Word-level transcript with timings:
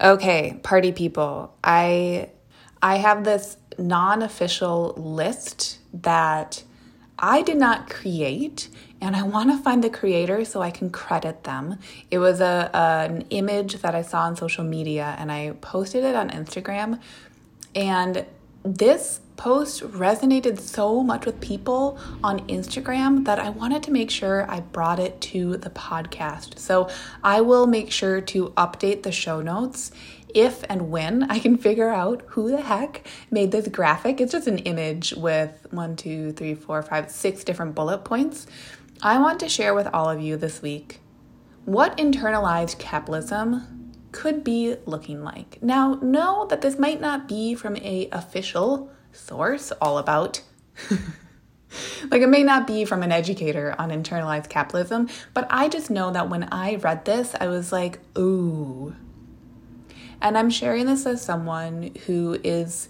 Okay, 0.00 0.60
party 0.62 0.92
people. 0.92 1.54
I 1.64 2.30
I 2.80 2.96
have 2.98 3.24
this 3.24 3.56
non-official 3.78 4.94
list 4.96 5.78
that 5.92 6.62
I 7.18 7.42
did 7.42 7.56
not 7.56 7.90
create 7.90 8.68
and 9.00 9.16
I 9.16 9.22
want 9.22 9.50
to 9.50 9.58
find 9.58 9.82
the 9.82 9.90
creator 9.90 10.44
so 10.44 10.62
I 10.62 10.70
can 10.70 10.90
credit 10.90 11.44
them. 11.44 11.78
It 12.10 12.18
was 12.18 12.40
a, 12.40 12.70
a, 12.72 13.12
an 13.12 13.22
image 13.30 13.74
that 13.82 13.94
I 13.94 14.02
saw 14.02 14.22
on 14.22 14.36
social 14.36 14.64
media 14.64 15.16
and 15.18 15.32
I 15.32 15.54
posted 15.60 16.04
it 16.04 16.14
on 16.14 16.30
Instagram 16.30 17.00
and 17.74 18.24
this 18.64 19.20
post 19.36 19.82
resonated 19.82 20.58
so 20.58 21.02
much 21.02 21.24
with 21.24 21.40
people 21.40 21.98
on 22.24 22.40
Instagram 22.48 23.24
that 23.24 23.38
I 23.38 23.50
wanted 23.50 23.82
to 23.84 23.92
make 23.92 24.10
sure 24.10 24.50
I 24.50 24.60
brought 24.60 24.98
it 24.98 25.20
to 25.22 25.56
the 25.56 25.70
podcast. 25.70 26.58
So 26.58 26.90
I 27.22 27.40
will 27.40 27.66
make 27.66 27.90
sure 27.90 28.20
to 28.20 28.48
update 28.50 29.04
the 29.04 29.12
show 29.12 29.40
notes 29.40 29.92
if 30.34 30.64
and 30.68 30.90
when 30.90 31.30
I 31.30 31.38
can 31.38 31.56
figure 31.56 31.88
out 31.88 32.22
who 32.26 32.50
the 32.50 32.60
heck 32.60 33.06
made 33.30 33.52
this 33.52 33.68
graphic. 33.68 34.20
It's 34.20 34.32
just 34.32 34.48
an 34.48 34.58
image 34.58 35.14
with 35.16 35.66
one, 35.70 35.94
two, 35.96 36.32
three, 36.32 36.54
four, 36.54 36.82
five, 36.82 37.10
six 37.10 37.44
different 37.44 37.74
bullet 37.74 37.98
points. 37.98 38.46
I 39.00 39.18
want 39.18 39.38
to 39.40 39.48
share 39.48 39.72
with 39.72 39.86
all 39.94 40.10
of 40.10 40.20
you 40.20 40.36
this 40.36 40.60
week 40.60 41.00
what 41.64 41.96
internalized 41.96 42.78
capitalism 42.78 43.77
could 44.12 44.44
be 44.44 44.76
looking 44.86 45.22
like. 45.22 45.62
Now, 45.62 45.94
know 46.02 46.46
that 46.46 46.60
this 46.60 46.78
might 46.78 47.00
not 47.00 47.28
be 47.28 47.54
from 47.54 47.76
a 47.76 48.08
official 48.12 48.90
source 49.12 49.72
all 49.80 49.98
about 49.98 50.42
like 52.10 52.22
it 52.22 52.28
may 52.28 52.42
not 52.42 52.66
be 52.66 52.84
from 52.84 53.02
an 53.02 53.12
educator 53.12 53.74
on 53.78 53.90
internalized 53.90 54.48
capitalism, 54.48 55.08
but 55.34 55.46
I 55.50 55.68
just 55.68 55.90
know 55.90 56.10
that 56.12 56.28
when 56.28 56.48
I 56.50 56.76
read 56.76 57.04
this, 57.04 57.34
I 57.40 57.48
was 57.48 57.72
like, 57.72 58.00
"Ooh." 58.16 58.94
And 60.20 60.36
I'm 60.36 60.50
sharing 60.50 60.86
this 60.86 61.06
as 61.06 61.22
someone 61.22 61.94
who 62.06 62.38
is 62.42 62.88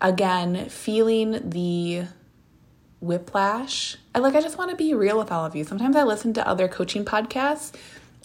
again 0.00 0.68
feeling 0.68 1.50
the 1.50 2.04
whiplash. 3.00 3.96
I 4.14 4.20
like 4.20 4.34
I 4.34 4.40
just 4.40 4.58
want 4.58 4.70
to 4.70 4.76
be 4.76 4.94
real 4.94 5.18
with 5.18 5.32
all 5.32 5.44
of 5.44 5.56
you. 5.56 5.64
Sometimes 5.64 5.96
I 5.96 6.04
listen 6.04 6.32
to 6.34 6.46
other 6.46 6.68
coaching 6.68 7.04
podcasts 7.04 7.72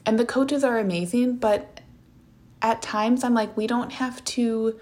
and 0.05 0.17
the 0.17 0.25
coaches 0.25 0.63
are 0.63 0.77
amazing, 0.77 1.37
but 1.37 1.77
at 2.61 2.81
times 2.81 3.23
I'm 3.23 3.33
like, 3.33 3.55
we 3.55 3.67
don't 3.67 3.91
have 3.94 4.23
to 4.25 4.80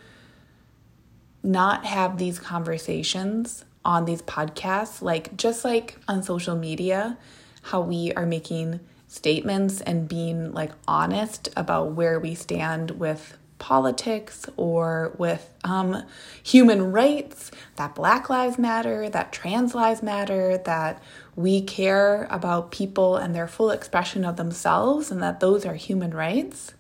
not 1.43 1.85
have 1.85 2.17
these 2.17 2.39
conversations 2.39 3.65
on 3.83 4.05
these 4.05 4.21
podcasts. 4.23 5.01
Like, 5.01 5.35
just 5.37 5.63
like 5.63 5.97
on 6.07 6.23
social 6.23 6.55
media, 6.55 7.17
how 7.63 7.81
we 7.81 8.13
are 8.13 8.25
making 8.25 8.79
statements 9.07 9.81
and 9.81 10.07
being 10.07 10.51
like 10.53 10.71
honest 10.87 11.49
about 11.55 11.91
where 11.91 12.19
we 12.19 12.35
stand 12.35 12.91
with 12.91 13.37
politics 13.57 14.45
or 14.57 15.13
with 15.17 15.53
um, 15.63 16.03
human 16.43 16.91
rights, 16.91 17.51
that 17.77 17.95
Black 17.95 18.29
Lives 18.29 18.57
Matter, 18.57 19.09
that 19.09 19.31
trans 19.31 19.73
lives 19.73 20.03
matter, 20.03 20.57
that 20.57 21.01
we 21.35 21.61
care 21.61 22.27
about 22.29 22.71
people 22.71 23.15
and 23.15 23.33
their 23.33 23.47
full 23.47 23.71
expression 23.71 24.25
of 24.25 24.35
themselves, 24.35 25.09
and 25.09 25.21
that 25.23 25.39
those 25.39 25.65
are 25.65 25.75
human 25.75 26.13
rights. 26.13 26.73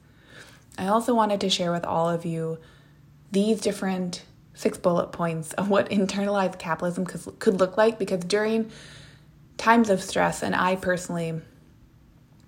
I 0.77 0.87
also 0.87 1.13
wanted 1.13 1.41
to 1.41 1.49
share 1.49 1.71
with 1.71 1.85
all 1.85 2.09
of 2.09 2.25
you 2.25 2.59
these 3.31 3.61
different 3.61 4.23
six 4.53 4.77
bullet 4.77 5.11
points 5.11 5.53
of 5.53 5.69
what 5.69 5.89
internalized 5.89 6.59
capitalism 6.59 7.05
could, 7.05 7.39
could 7.39 7.59
look 7.59 7.77
like 7.77 7.99
because 7.99 8.23
during 8.23 8.71
times 9.57 9.89
of 9.89 10.01
stress, 10.01 10.41
and 10.43 10.55
I 10.55 10.75
personally 10.75 11.41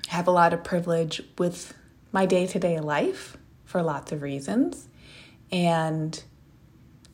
have 0.07 0.27
a 0.27 0.31
lot 0.31 0.53
of 0.53 0.63
privilege 0.63 1.21
with 1.37 1.73
my 2.11 2.25
day 2.25 2.47
to 2.47 2.59
day 2.59 2.79
life 2.79 3.37
for 3.65 3.83
lots 3.83 4.11
of 4.11 4.21
reasons. 4.21 4.87
And 5.51 6.21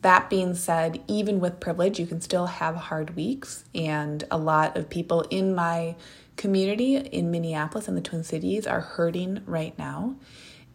that 0.02 0.30
being 0.30 0.54
said, 0.54 1.02
even 1.08 1.40
with 1.40 1.60
privilege, 1.60 1.98
you 1.98 2.06
can 2.06 2.20
still 2.20 2.46
have 2.46 2.76
hard 2.76 3.16
weeks. 3.16 3.64
And 3.74 4.22
a 4.30 4.38
lot 4.38 4.76
of 4.76 4.90
people 4.90 5.22
in 5.22 5.54
my 5.54 5.96
community 6.36 6.96
in 6.96 7.30
Minneapolis 7.30 7.88
and 7.88 7.96
the 7.96 8.02
Twin 8.02 8.22
Cities 8.24 8.66
are 8.66 8.80
hurting 8.80 9.42
right 9.46 9.76
now 9.78 10.16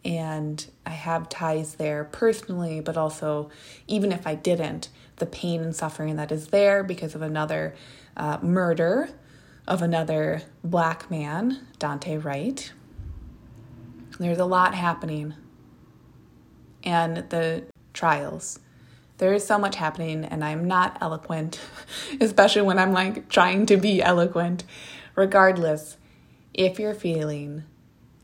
and 0.04 0.66
I 0.86 0.90
have 0.90 1.28
ties 1.28 1.74
there 1.74 2.04
personally, 2.04 2.80
but 2.80 2.96
also, 2.96 3.50
even 3.86 4.12
if 4.12 4.26
I 4.26 4.34
didn't, 4.34 4.88
the 5.16 5.26
pain 5.26 5.60
and 5.60 5.76
suffering 5.76 6.16
that 6.16 6.32
is 6.32 6.48
there 6.48 6.82
because 6.82 7.14
of 7.14 7.22
another 7.22 7.74
uh, 8.16 8.38
murder 8.42 9.10
of 9.68 9.82
another 9.82 10.42
black 10.64 11.10
man, 11.10 11.66
Daunte 11.78 12.22
Wright. 12.22 12.72
There's 14.18 14.38
a 14.38 14.44
lot 14.44 14.74
happening, 14.74 15.34
and 16.82 17.18
the 17.30 17.64
trials. 17.92 18.58
There 19.18 19.34
is 19.34 19.46
so 19.46 19.58
much 19.58 19.76
happening, 19.76 20.24
and 20.24 20.42
I'm 20.42 20.66
not 20.66 20.96
eloquent, 21.00 21.60
especially 22.20 22.62
when 22.62 22.78
I'm 22.78 22.92
like 22.92 23.28
trying 23.28 23.66
to 23.66 23.76
be 23.76 24.02
eloquent. 24.02 24.64
Regardless, 25.14 25.98
if 26.54 26.78
you're 26.78 26.94
feeling 26.94 27.64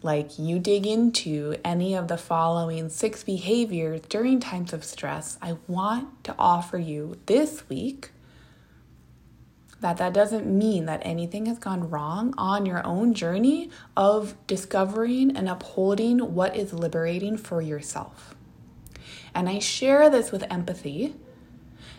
like 0.02 0.38
you 0.38 0.58
dig 0.58 0.86
into 0.86 1.56
any 1.64 1.94
of 1.94 2.08
the 2.08 2.18
following 2.18 2.88
six 2.88 3.24
behaviors 3.24 4.00
during 4.08 4.40
times 4.40 4.72
of 4.72 4.84
stress, 4.84 5.38
I 5.40 5.56
want 5.66 6.24
to 6.24 6.34
offer 6.38 6.78
you 6.78 7.18
this 7.26 7.68
week 7.68 8.10
that 9.80 9.98
that 9.98 10.12
doesn't 10.12 10.46
mean 10.46 10.86
that 10.86 11.02
anything 11.04 11.46
has 11.46 11.58
gone 11.58 11.90
wrong 11.90 12.34
on 12.38 12.66
your 12.66 12.84
own 12.86 13.14
journey 13.14 13.70
of 13.96 14.34
discovering 14.46 15.36
and 15.36 15.48
upholding 15.48 16.34
what 16.34 16.56
is 16.56 16.72
liberating 16.72 17.36
for 17.36 17.60
yourself. 17.60 18.34
And 19.34 19.48
I 19.48 19.58
share 19.58 20.08
this 20.08 20.32
with 20.32 20.50
empathy 20.50 21.14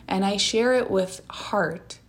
and 0.07 0.25
I 0.25 0.37
share 0.37 0.73
it 0.73 0.89
with 0.89 1.21
heart 1.29 1.99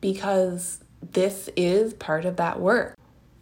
because 0.00 0.80
this 1.02 1.50
is 1.56 1.94
part 1.94 2.24
of 2.24 2.36
that 2.36 2.58
work. 2.58 2.97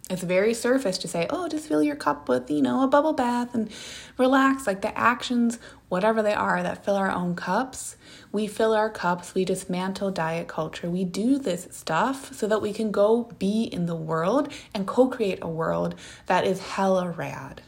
It's 0.09 0.23
very 0.23 0.53
surface 0.53 0.97
to 0.99 1.07
say, 1.07 1.27
oh, 1.29 1.49
just 1.49 1.67
fill 1.67 1.83
your 1.83 1.97
cup 1.97 2.29
with, 2.29 2.49
you 2.49 2.61
know, 2.61 2.81
a 2.81 2.87
bubble 2.87 3.11
bath 3.11 3.53
and 3.53 3.69
relax. 4.17 4.65
Like 4.65 4.81
the 4.81 4.97
actions, 4.97 5.59
whatever 5.89 6.21
they 6.21 6.33
are, 6.33 6.63
that 6.63 6.85
fill 6.85 6.95
our 6.95 7.11
own 7.11 7.35
cups. 7.35 7.97
We 8.31 8.47
fill 8.47 8.73
our 8.73 8.89
cups, 8.89 9.35
we 9.35 9.43
dismantle 9.43 10.11
diet 10.11 10.47
culture. 10.47 10.89
We 10.89 11.03
do 11.03 11.37
this 11.37 11.67
stuff 11.71 12.33
so 12.33 12.47
that 12.47 12.61
we 12.61 12.71
can 12.71 12.91
go 12.91 13.25
be 13.37 13.63
in 13.63 13.85
the 13.85 13.95
world 13.95 14.51
and 14.73 14.87
co 14.87 15.09
create 15.09 15.39
a 15.41 15.49
world 15.49 15.95
that 16.27 16.45
is 16.45 16.59
hella 16.59 17.09
rad. 17.11 17.61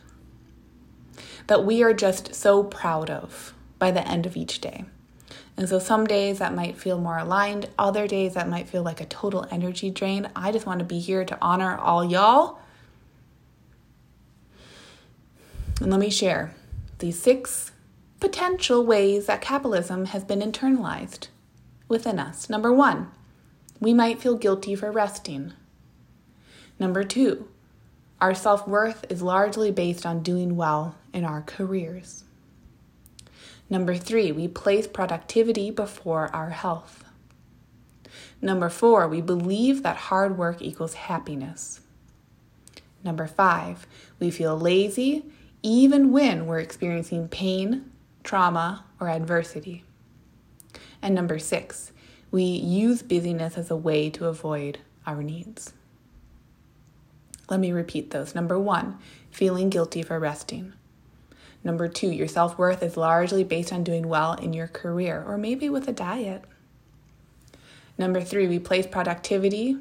That 1.47 1.65
we 1.65 1.83
are 1.83 1.93
just 1.93 2.33
so 2.33 2.63
proud 2.63 3.09
of 3.09 3.53
by 3.79 3.91
the 3.91 4.07
end 4.07 4.25
of 4.25 4.37
each 4.37 4.61
day. 4.61 4.85
And 5.59 5.67
so 5.67 5.77
some 5.77 6.07
days 6.07 6.39
that 6.39 6.55
might 6.55 6.77
feel 6.77 6.97
more 6.97 7.17
aligned, 7.17 7.67
other 7.77 8.07
days 8.07 8.35
that 8.35 8.47
might 8.47 8.69
feel 8.69 8.81
like 8.81 9.01
a 9.01 9.05
total 9.05 9.45
energy 9.51 9.89
drain. 9.89 10.29
I 10.33 10.53
just 10.53 10.65
want 10.65 10.79
to 10.79 10.85
be 10.85 10.99
here 10.99 11.25
to 11.25 11.37
honor 11.41 11.77
all 11.77 12.05
y'all. 12.05 12.59
And 15.81 15.91
let 15.91 15.99
me 15.99 16.09
share 16.09 16.55
these 16.99 17.21
six 17.21 17.73
potential 18.21 18.85
ways 18.85 19.25
that 19.25 19.41
capitalism 19.41 20.05
has 20.05 20.23
been 20.23 20.39
internalized 20.39 21.27
within 21.89 22.19
us. 22.19 22.49
Number 22.49 22.71
one, 22.71 23.11
we 23.81 23.93
might 23.93 24.21
feel 24.21 24.37
guilty 24.37 24.75
for 24.75 24.93
resting. 24.93 25.51
Number 26.79 27.03
two, 27.03 27.49
our 28.21 28.33
self 28.33 28.65
worth 28.65 29.05
is 29.09 29.21
largely 29.21 29.71
based 29.71 30.05
on 30.05 30.23
doing 30.23 30.55
well 30.55 30.95
in 31.11 31.25
our 31.25 31.41
careers. 31.41 32.23
Number 33.69 33.95
three, 33.95 34.31
we 34.31 34.47
place 34.47 34.87
productivity 34.87 35.69
before 35.69 36.29
our 36.33 36.49
health. 36.49 37.03
Number 38.41 38.69
four, 38.69 39.07
we 39.07 39.21
believe 39.21 39.83
that 39.83 39.97
hard 39.97 40.37
work 40.37 40.61
equals 40.61 40.93
happiness. 40.95 41.81
Number 43.03 43.27
five, 43.27 43.85
we 44.19 44.31
feel 44.31 44.57
lazy 44.57 45.25
even 45.61 46.11
when 46.11 46.45
we're 46.45 46.59
experiencing 46.59 47.27
pain, 47.27 47.91
trauma, 48.23 48.85
or 48.99 49.09
adversity. 49.09 49.83
And 51.01 51.13
number 51.13 51.37
six, 51.37 51.91
we 52.31 52.43
use 52.43 53.01
busyness 53.01 53.57
as 53.57 53.69
a 53.69 53.75
way 53.75 54.09
to 54.11 54.27
avoid 54.27 54.79
our 55.05 55.21
needs. 55.21 55.73
Let 57.49 57.59
me 57.59 57.71
repeat 57.71 58.11
those. 58.11 58.35
Number 58.35 58.59
one, 58.59 58.97
feeling 59.31 59.69
guilty 59.69 60.03
for 60.03 60.19
resting. 60.19 60.73
Number 61.69 61.87
two, 61.87 62.09
your 62.09 62.27
self 62.27 62.57
worth 62.57 62.81
is 62.81 62.97
largely 62.97 63.43
based 63.43 63.71
on 63.71 63.83
doing 63.83 64.07
well 64.07 64.33
in 64.33 64.53
your 64.53 64.65
career 64.65 65.23
or 65.27 65.37
maybe 65.37 65.69
with 65.69 65.87
a 65.87 65.91
diet. 65.91 66.43
Number 67.95 68.21
three, 68.21 68.47
we 68.47 68.57
place 68.57 68.87
productivity 68.87 69.77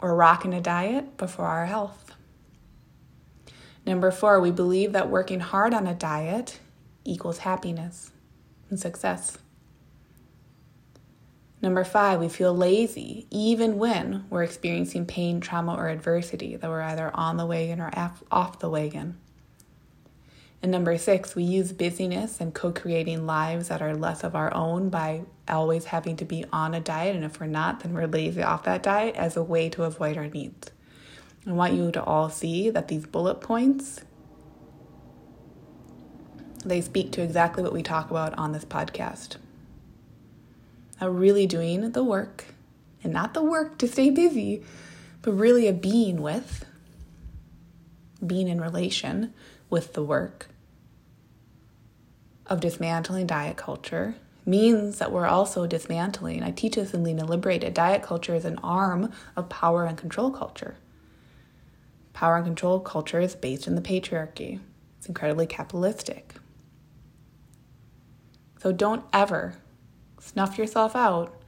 or 0.00 0.14
rocking 0.14 0.54
a 0.54 0.60
diet 0.60 1.16
before 1.16 1.46
our 1.46 1.66
health. 1.66 2.12
Number 3.84 4.12
four, 4.12 4.40
we 4.40 4.52
believe 4.52 4.92
that 4.92 5.10
working 5.10 5.40
hard 5.40 5.74
on 5.74 5.88
a 5.88 5.94
diet 5.94 6.60
equals 7.04 7.38
happiness 7.38 8.12
and 8.70 8.78
success. 8.78 9.38
Number 11.60 11.82
five, 11.82 12.20
we 12.20 12.28
feel 12.28 12.54
lazy 12.54 13.26
even 13.32 13.78
when 13.78 14.26
we're 14.30 14.44
experiencing 14.44 15.06
pain, 15.06 15.40
trauma, 15.40 15.74
or 15.74 15.88
adversity, 15.88 16.54
that 16.54 16.70
we're 16.70 16.82
either 16.82 17.10
on 17.14 17.36
the 17.36 17.46
wagon 17.46 17.80
or 17.80 17.90
off 18.30 18.60
the 18.60 18.70
wagon. 18.70 19.16
And 20.66 20.72
number 20.72 20.98
six, 20.98 21.36
we 21.36 21.44
use 21.44 21.70
busyness 21.70 22.40
and 22.40 22.52
co 22.52 22.72
creating 22.72 23.24
lives 23.24 23.68
that 23.68 23.80
are 23.80 23.94
less 23.94 24.24
of 24.24 24.34
our 24.34 24.52
own 24.52 24.88
by 24.88 25.22
always 25.46 25.84
having 25.84 26.16
to 26.16 26.24
be 26.24 26.44
on 26.52 26.74
a 26.74 26.80
diet. 26.80 27.14
And 27.14 27.24
if 27.24 27.38
we're 27.38 27.46
not, 27.46 27.78
then 27.78 27.92
we're 27.94 28.08
lazy 28.08 28.42
off 28.42 28.64
that 28.64 28.82
diet 28.82 29.14
as 29.14 29.36
a 29.36 29.44
way 29.44 29.68
to 29.68 29.84
avoid 29.84 30.16
our 30.16 30.26
needs. 30.26 30.72
I 31.46 31.52
want 31.52 31.74
you 31.74 31.92
to 31.92 32.02
all 32.02 32.30
see 32.30 32.68
that 32.70 32.88
these 32.88 33.06
bullet 33.06 33.40
points 33.40 34.00
they 36.64 36.80
speak 36.80 37.12
to 37.12 37.22
exactly 37.22 37.62
what 37.62 37.72
we 37.72 37.84
talk 37.84 38.10
about 38.10 38.36
on 38.36 38.50
this 38.50 38.64
podcast. 38.64 39.36
Now, 41.00 41.10
really 41.10 41.46
doing 41.46 41.92
the 41.92 42.02
work, 42.02 42.46
and 43.04 43.12
not 43.12 43.34
the 43.34 43.42
work 43.44 43.78
to 43.78 43.86
stay 43.86 44.10
busy, 44.10 44.64
but 45.22 45.30
really 45.30 45.68
a 45.68 45.72
being 45.72 46.20
with, 46.20 46.64
being 48.26 48.48
in 48.48 48.60
relation 48.60 49.32
with 49.70 49.92
the 49.92 50.02
work 50.02 50.48
of 52.48 52.60
dismantling 52.60 53.26
diet 53.26 53.56
culture 53.56 54.14
means 54.44 54.98
that 54.98 55.10
we're 55.10 55.26
also 55.26 55.66
dismantling. 55.66 56.42
I 56.42 56.52
teach 56.52 56.76
this 56.76 56.94
in 56.94 57.02
Lean 57.02 57.18
and 57.18 57.28
Liberated. 57.28 57.74
Diet 57.74 58.02
culture 58.02 58.34
is 58.34 58.44
an 58.44 58.58
arm 58.62 59.12
of 59.34 59.48
power 59.48 59.84
and 59.84 59.98
control 59.98 60.30
culture. 60.30 60.76
Power 62.12 62.36
and 62.36 62.46
control 62.46 62.80
culture 62.80 63.20
is 63.20 63.34
based 63.34 63.66
in 63.66 63.74
the 63.74 63.82
patriarchy, 63.82 64.60
it's 64.98 65.08
incredibly 65.08 65.46
capitalistic. 65.46 66.34
So 68.62 68.72
don't 68.72 69.04
ever 69.12 69.56
snuff 70.20 70.58
yourself 70.58 70.96
out 70.96 71.40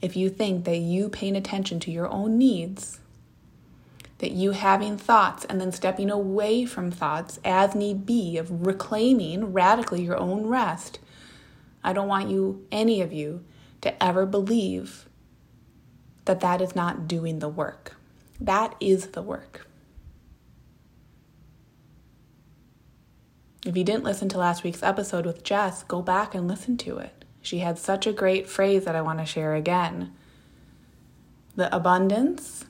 if 0.00 0.16
you 0.16 0.28
think 0.28 0.64
that 0.64 0.76
you 0.76 1.08
paying 1.08 1.36
attention 1.36 1.80
to 1.80 1.90
your 1.90 2.08
own 2.08 2.38
needs 2.38 3.00
that 4.18 4.32
you 4.32 4.50
having 4.50 4.96
thoughts 4.96 5.44
and 5.44 5.60
then 5.60 5.72
stepping 5.72 6.10
away 6.10 6.64
from 6.64 6.90
thoughts 6.90 7.38
as 7.44 7.74
need 7.74 8.04
be, 8.04 8.36
of 8.36 8.66
reclaiming 8.66 9.52
radically 9.52 10.02
your 10.02 10.16
own 10.16 10.46
rest. 10.46 10.98
I 11.84 11.92
don't 11.92 12.08
want 12.08 12.28
you, 12.28 12.66
any 12.72 13.00
of 13.00 13.12
you, 13.12 13.44
to 13.80 14.02
ever 14.02 14.26
believe 14.26 15.08
that 16.24 16.40
that 16.40 16.60
is 16.60 16.74
not 16.74 17.06
doing 17.06 17.38
the 17.38 17.48
work. 17.48 17.96
That 18.40 18.74
is 18.80 19.08
the 19.08 19.22
work. 19.22 19.66
If 23.64 23.76
you 23.76 23.84
didn't 23.84 24.04
listen 24.04 24.28
to 24.30 24.38
last 24.38 24.62
week's 24.62 24.82
episode 24.82 25.26
with 25.26 25.42
Jess, 25.42 25.82
go 25.82 26.02
back 26.02 26.34
and 26.34 26.48
listen 26.48 26.76
to 26.78 26.98
it. 26.98 27.24
She 27.40 27.58
had 27.58 27.78
such 27.78 28.06
a 28.06 28.12
great 28.12 28.48
phrase 28.48 28.84
that 28.84 28.96
I 28.96 29.02
want 29.02 29.20
to 29.20 29.24
share 29.24 29.54
again. 29.54 30.12
The 31.56 31.74
abundance 31.74 32.64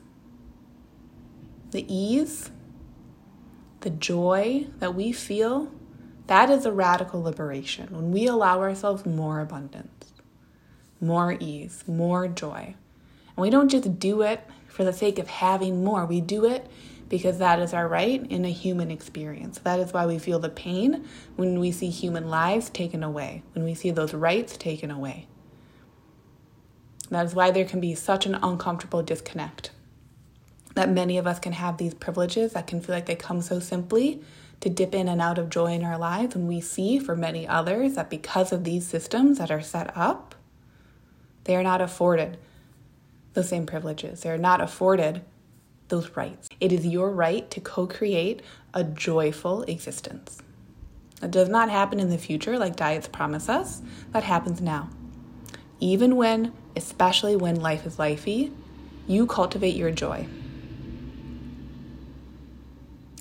the 1.71 1.85
ease, 1.93 2.51
the 3.81 3.89
joy 3.89 4.67
that 4.79 4.95
we 4.95 5.11
feel, 5.11 5.71
that 6.27 6.49
is 6.49 6.65
a 6.65 6.71
radical 6.71 7.21
liberation 7.21 7.87
when 7.91 8.11
we 8.11 8.27
allow 8.27 8.59
ourselves 8.59 9.05
more 9.05 9.39
abundance, 9.39 10.13
more 10.99 11.37
ease, 11.39 11.83
more 11.87 12.27
joy. 12.27 12.75
And 13.35 13.37
we 13.37 13.49
don't 13.49 13.69
just 13.69 13.99
do 13.99 14.21
it 14.21 14.45
for 14.67 14.83
the 14.83 14.93
sake 14.93 15.19
of 15.19 15.27
having 15.27 15.83
more, 15.83 16.05
we 16.05 16.21
do 16.21 16.45
it 16.45 16.67
because 17.09 17.39
that 17.39 17.59
is 17.59 17.73
our 17.73 17.87
right 17.87 18.25
in 18.29 18.45
a 18.45 18.51
human 18.51 18.91
experience. 18.91 19.57
That 19.59 19.79
is 19.79 19.91
why 19.91 20.05
we 20.05 20.19
feel 20.19 20.37
the 20.37 20.49
pain 20.49 21.07
when 21.35 21.59
we 21.59 21.71
see 21.71 21.89
human 21.89 22.29
lives 22.29 22.69
taken 22.69 23.03
away, 23.03 23.41
when 23.53 23.65
we 23.65 23.73
see 23.73 23.89
those 23.89 24.13
rights 24.13 24.55
taken 24.55 24.91
away. 24.91 25.27
That 27.09 27.25
is 27.25 27.33
why 27.33 27.49
there 27.49 27.65
can 27.65 27.79
be 27.79 27.95
such 27.95 28.27
an 28.27 28.35
uncomfortable 28.35 29.01
disconnect 29.01 29.71
that 30.79 30.89
many 30.89 31.17
of 31.17 31.27
us 31.27 31.39
can 31.39 31.51
have 31.51 31.75
these 31.75 31.93
privileges 31.93 32.53
that 32.53 32.65
can 32.65 32.79
feel 32.79 32.95
like 32.95 33.05
they 33.05 33.13
come 33.13 33.41
so 33.41 33.59
simply 33.59 34.21
to 34.61 34.69
dip 34.69 34.95
in 34.95 35.09
and 35.09 35.19
out 35.19 35.37
of 35.37 35.49
joy 35.49 35.73
in 35.73 35.83
our 35.83 35.97
lives. 35.97 36.35
And 36.35 36.47
we 36.47 36.61
see 36.61 36.99
for 36.99 37.17
many 37.17 37.45
others 37.45 37.95
that 37.95 38.09
because 38.09 38.53
of 38.53 38.63
these 38.63 38.87
systems 38.87 39.39
that 39.39 39.51
are 39.51 39.61
set 39.61 39.91
up, 39.97 40.35
they 41.43 41.57
are 41.57 41.63
not 41.63 41.81
afforded 41.81 42.37
the 43.33 43.43
same 43.43 43.65
privileges. 43.65 44.21
They 44.21 44.29
are 44.29 44.37
not 44.37 44.61
afforded 44.61 45.21
those 45.89 46.11
rights. 46.11 46.47
It 46.61 46.71
is 46.71 46.87
your 46.87 47.11
right 47.11 47.51
to 47.51 47.59
co 47.59 47.85
create 47.85 48.41
a 48.73 48.85
joyful 48.85 49.63
existence. 49.63 50.41
It 51.21 51.31
does 51.31 51.49
not 51.49 51.69
happen 51.69 51.99
in 51.99 52.09
the 52.09 52.17
future 52.17 52.57
like 52.57 52.77
diets 52.77 53.09
promise 53.09 53.49
us, 53.49 53.81
that 54.13 54.23
happens 54.23 54.61
now. 54.61 54.89
Even 55.81 56.15
when, 56.15 56.53
especially 56.77 57.35
when 57.35 57.59
life 57.59 57.85
is 57.85 57.97
lifey, 57.97 58.53
you 59.07 59.27
cultivate 59.27 59.75
your 59.75 59.91
joy. 59.91 60.25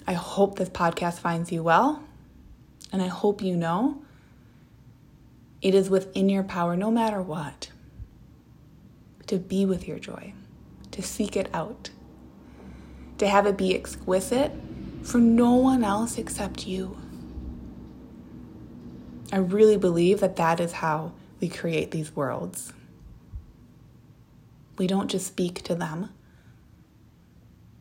I 0.08 0.14
hope 0.14 0.56
this 0.56 0.70
podcast 0.70 1.19
finds 1.19 1.52
you 1.52 1.62
well, 1.62 2.02
and 2.90 3.02
I 3.02 3.08
hope 3.08 3.43
you 3.43 3.55
know 3.55 4.00
it 5.60 5.75
is 5.75 5.90
within 5.90 6.31
your 6.31 6.44
power, 6.44 6.76
no 6.76 6.90
matter 6.90 7.20
what, 7.20 7.69
to 9.26 9.37
be 9.37 9.66
with 9.66 9.87
your 9.87 9.99
joy, 9.99 10.32
to 10.93 11.02
seek 11.02 11.37
it 11.37 11.50
out, 11.52 11.90
to 13.19 13.28
have 13.28 13.44
it 13.44 13.58
be 13.58 13.75
exquisite 13.75 14.50
for 15.02 15.19
no 15.19 15.56
one 15.56 15.84
else 15.84 16.16
except 16.16 16.66
you. 16.66 16.96
I 19.31 19.37
really 19.37 19.76
believe 19.76 20.20
that 20.20 20.37
that 20.37 20.58
is 20.58 20.72
how 20.72 21.12
we 21.38 21.50
create 21.50 21.90
these 21.90 22.16
worlds. 22.16 22.72
We 24.78 24.87
don't 24.87 25.10
just 25.10 25.26
speak 25.26 25.62
to 25.64 25.75
them, 25.75 26.08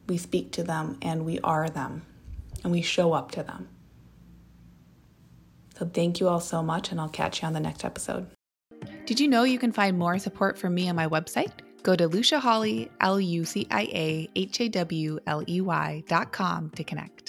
we 0.09 0.17
speak 0.17 0.51
to 0.51 0.63
them 0.63 0.97
and 1.01 1.25
we 1.25 1.39
are 1.39 1.69
them 1.69 2.01
and 2.63 2.71
we 2.71 2.81
show 2.81 3.13
up 3.13 3.31
to 3.31 3.43
them. 3.43 3.69
So 5.77 5.85
thank 5.85 6.19
you 6.19 6.27
all 6.27 6.39
so 6.39 6.63
much, 6.63 6.91
and 6.91 6.99
I'll 6.99 7.09
catch 7.09 7.41
you 7.41 7.47
on 7.47 7.53
the 7.53 7.59
next 7.59 7.85
episode. 7.85 8.27
Did 9.05 9.19
you 9.19 9.27
know 9.27 9.43
you 9.43 9.59
can 9.59 9.71
find 9.71 9.97
more 9.97 10.17
support 10.19 10.57
from 10.57 10.73
me 10.73 10.89
on 10.89 10.95
my 10.95 11.07
website? 11.07 11.51
Go 11.83 11.95
to 11.95 12.07
Lucia 12.07 12.39
Hawley, 12.39 12.89
L 12.99 13.19
U 13.21 13.45
C 13.45 13.67
I 13.71 13.83
A 13.83 14.29
H 14.35 14.59
A 14.59 14.69
W 14.69 15.19
L 15.27 15.43
E 15.47 15.61
Y 15.61 16.03
dot 16.07 16.33
com 16.33 16.69
to 16.71 16.83
connect. 16.83 17.26